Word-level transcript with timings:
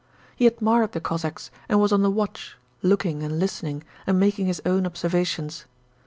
He 0.35 0.47
admired 0.47 0.93
the 0.93 0.99
Cossacks, 0.99 1.51
and 1.69 1.79
was 1.79 1.93
on 1.93 2.01
the 2.01 2.09
watch, 2.09 2.57
looking 2.81 3.21
and 3.21 3.37
listening 3.37 3.83
and 4.07 4.19
making 4.19 4.47
his 4.47 4.59
own 4.65 4.87
observations. 4.87 5.65